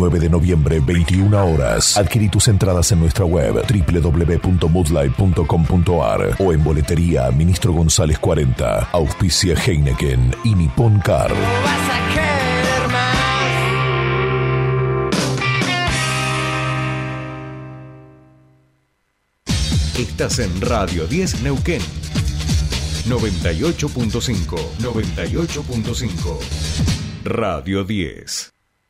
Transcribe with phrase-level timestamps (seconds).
[0.00, 1.96] 9 de noviembre, 21 horas.
[1.96, 10.36] Adquirí tus entradas en nuestra web www.moodlive.com.ar o en boletería Ministro González 40, auspicia Heineken
[10.44, 11.32] y Nippon Car.
[19.98, 21.82] Estás en Radio 10 Neuquén.
[23.08, 26.38] 98.5, 98.5.
[27.24, 28.57] Radio 10.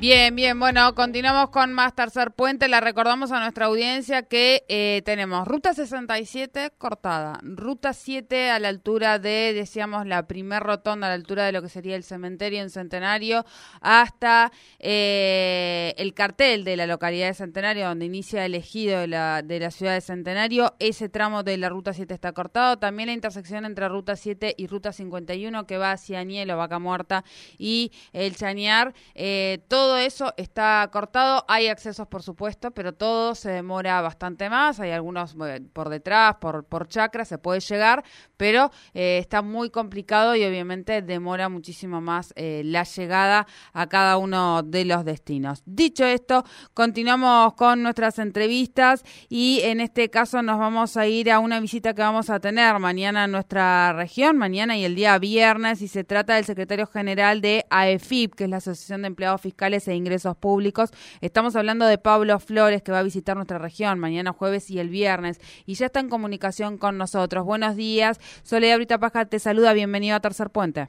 [0.00, 2.68] Bien, bien, bueno, continuamos con más Tercer Puente.
[2.68, 8.68] Le recordamos a nuestra audiencia que eh, tenemos Ruta 67 cortada, Ruta 7 a la
[8.68, 12.62] altura de, decíamos, la primer rotonda, a la altura de lo que sería el cementerio
[12.62, 13.44] en Centenario,
[13.82, 19.42] hasta eh, el cartel de la localidad de Centenario, donde inicia el ejido de la,
[19.42, 20.76] de la ciudad de Centenario.
[20.78, 22.78] Ese tramo de la Ruta 7 está cortado.
[22.78, 27.22] También la intersección entre Ruta 7 y Ruta 51, que va hacia Anielo, Vaca Muerta
[27.58, 28.94] y el Chañar.
[29.14, 31.44] Eh, todo eso está cortado.
[31.48, 34.80] Hay accesos, por supuesto, pero todo se demora bastante más.
[34.80, 35.36] Hay algunos
[35.72, 38.04] por detrás, por, por chakra, se puede llegar,
[38.36, 44.16] pero eh, está muy complicado y obviamente demora muchísimo más eh, la llegada a cada
[44.16, 45.62] uno de los destinos.
[45.66, 51.38] Dicho esto, continuamos con nuestras entrevistas y en este caso nos vamos a ir a
[51.38, 55.82] una visita que vamos a tener mañana en nuestra región, mañana y el día viernes,
[55.82, 59.79] y se trata del secretario general de AEFIP, que es la Asociación de Empleados Fiscales
[59.88, 60.90] e Ingresos Públicos.
[61.20, 64.88] Estamos hablando de Pablo Flores, que va a visitar nuestra región mañana jueves y el
[64.88, 67.44] viernes, y ya está en comunicación con nosotros.
[67.44, 68.18] Buenos días.
[68.42, 69.72] Soledad Brita Paja te saluda.
[69.72, 70.88] Bienvenido a Tercer Puente.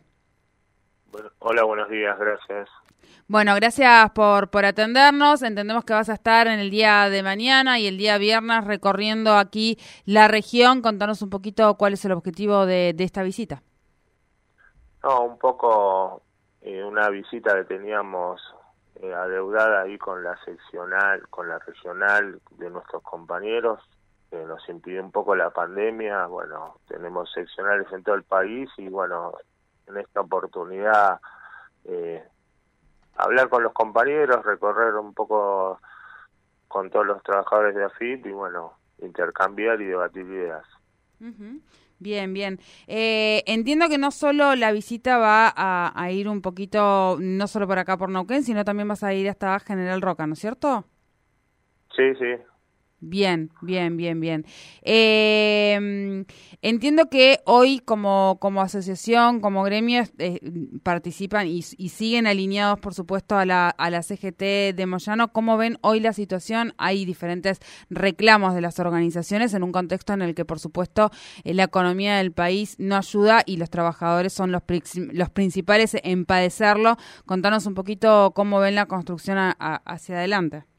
[1.39, 2.17] hola, buenos días.
[2.17, 2.70] Gracias.
[3.27, 5.42] Bueno, gracias por, por atendernos.
[5.42, 9.37] Entendemos que vas a estar en el día de mañana y el día viernes recorriendo
[9.37, 10.82] aquí la región.
[10.82, 13.64] Contanos un poquito cuál es el objetivo de, de esta visita.
[15.04, 16.21] No, un poco
[16.61, 18.42] eh, una visita que teníamos
[19.02, 23.80] eh, adeudada ahí con la seccional, con la regional de nuestros compañeros,
[24.30, 26.28] que nos impidió un poco la pandemia.
[26.28, 29.34] Bueno, tenemos seccionales en todo el país y bueno,
[29.88, 31.20] en esta oportunidad
[31.86, 32.23] eh,
[33.16, 35.80] hablar con los compañeros, recorrer un poco
[36.67, 40.66] con todos los trabajadores de AFIP y bueno, intercambiar y debatir ideas.
[42.02, 42.58] Bien, bien.
[42.88, 47.78] Eh, entiendo que no solo la visita va a, ir un poquito, no solo por
[47.78, 50.84] acá por Neuquén, sino también vas a ir hasta General Roca, ¿no es cierto?
[51.95, 52.26] Sí, sí,
[53.04, 54.45] Bien, bien, bien, bien.
[54.84, 56.23] Eh,
[56.62, 60.39] entiendo que hoy como, como asociación, como gremio, eh,
[60.84, 65.34] participan y, siguen alineados, por supuesto, a la, a la CGT de Moyano.
[65.34, 66.76] ¿Cómo ven hoy la situación?
[66.78, 67.60] Hay diferentes
[67.90, 71.10] reclamos de las organizaciones en un contexto en el que, por supuesto,
[71.44, 74.61] eh, la economía del país no ayuda y los trabajadores son los,
[75.11, 76.98] los principales en padecerlo.
[77.26, 80.70] Contanos un poquito cómo ven la construcción hacia adelante.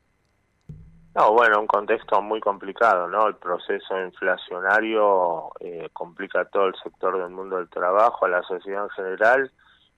[1.15, 3.29] No, bueno, un contexto muy complicado, ¿no?
[3.29, 8.85] El proceso inflacionario eh, complica todo el sector del mundo del trabajo, a la sociedad
[8.85, 9.53] en general,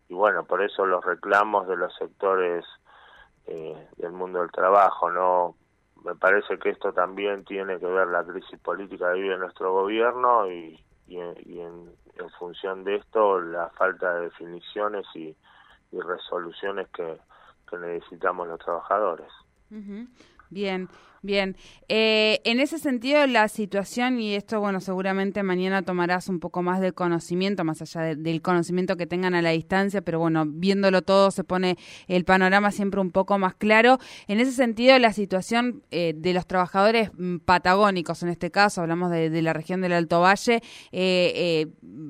[0.09, 2.65] y bueno, por eso los reclamos de los sectores
[3.47, 5.55] eh, del mundo del trabajo, ¿no?
[6.05, 10.51] Me parece que esto también tiene que ver la crisis política que vive nuestro gobierno
[10.51, 15.35] y, y, en, en, función de esto la falta de definiciones y,
[15.93, 17.19] y resoluciones que,
[17.71, 19.31] que necesitamos los trabajadores.
[20.55, 20.89] Bien,
[21.21, 21.57] bien.
[21.89, 26.81] Eh, en ese sentido, la situación, y esto, bueno, seguramente mañana tomarás un poco más
[26.81, 31.33] de conocimiento, más allá del conocimiento que tengan a la distancia, pero bueno, viéndolo todo
[31.33, 31.77] se pone
[32.07, 33.99] el panorama siempre un poco más claro.
[34.29, 39.11] En ese sentido, la situación eh, de los trabajadores mm, patagónicos, en este caso, hablamos
[39.11, 40.63] de, la región del Alto Valle,
[40.93, 41.67] eh,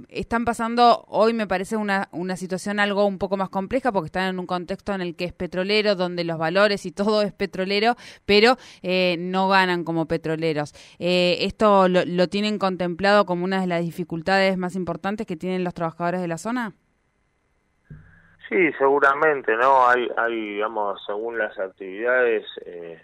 [0.09, 4.29] están pasando hoy, me parece, una, una situación algo un poco más compleja, porque están
[4.29, 7.97] en un contexto en el que es petrolero, donde los valores y todo es petrolero,
[8.25, 8.34] pero
[8.83, 10.73] eh, no ganan como petroleros.
[10.99, 15.75] Eh, ¿Esto lo, tienen contemplado como una de las dificultades más importantes que tienen los
[15.75, 16.73] trabajadores de la zona?
[18.49, 19.89] Sí, seguramente, ¿no?
[19.89, 23.03] Hay, hay digamos, según las actividades, eh,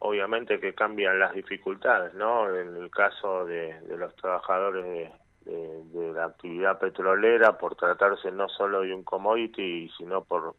[0.00, 2.48] obviamente que cambian las dificultades, ¿no?
[2.54, 8.94] En el caso de, los trabajadores de, la actividad petrolera, por tratarse no solo de
[8.94, 10.54] un commodity, sino por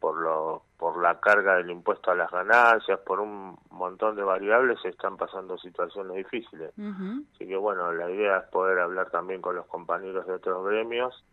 [0.00, 4.78] por lo por la carga del impuesto a las ganancias, por un montón de variables,
[4.82, 6.70] se están pasando situaciones difíciles.
[6.76, 11.24] Así que bueno, la idea es poder hablar también con los compañeros de otros gremios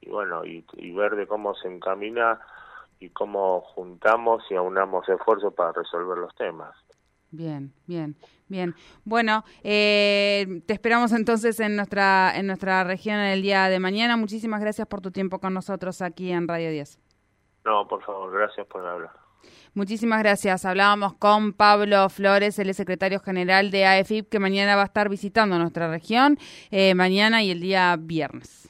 [0.00, 2.40] y bueno, y, ver de cómo se encamina
[2.98, 6.74] y cómo juntamos y aunamos esfuerzos para resolver los temas.
[7.30, 8.16] Bien, bien,
[8.48, 8.74] bien.
[9.04, 14.16] Bueno, eh, te esperamos entonces en nuestra en nuestra región el día de mañana.
[14.16, 17.11] Muchísimas gracias por tu tiempo con nosotros aquí en Radio 10.
[17.64, 19.10] No, por favor, gracias por hablar.
[19.74, 20.64] Muchísimas gracias.
[20.64, 25.58] Hablábamos con Pablo Flores, el secretario general de AFIP, que mañana va a estar visitando
[25.58, 26.38] nuestra región,
[26.70, 28.68] eh, mañana y el día viernes.